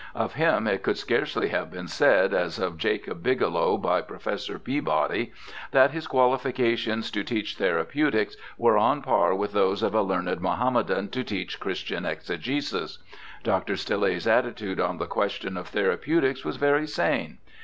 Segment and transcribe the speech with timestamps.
[0.15, 5.31] Of him it could scarcely have been said, as of Jacob Bigelow by Professor Peabody,
[5.69, 9.83] that his 242 BIOGRAPHICAL ESSAYS qualifications to teach therapeutics were on a par with those
[9.83, 12.97] of a learned Mohammedan to teach Christian exegesis.
[13.43, 13.75] Dr.
[13.77, 17.37] Stille's attitude on the question of thera peutics was very sane.